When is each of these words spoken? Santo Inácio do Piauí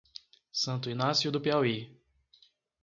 Santo 0.51 0.89
Inácio 0.89 1.31
do 1.31 1.39
Piauí 1.39 1.95